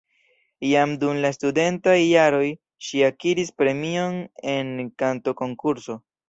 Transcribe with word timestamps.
Jam 0.69 0.93
dum 1.01 1.17
la 1.25 1.29
studentaj 1.35 1.97
jaroj 1.99 2.47
ŝi 2.87 3.03
akiris 3.09 3.53
premion 3.61 4.19
en 4.55 4.73
kantokonkurso. 5.05 6.01